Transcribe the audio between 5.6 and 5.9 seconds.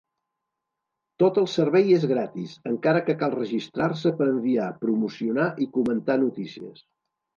i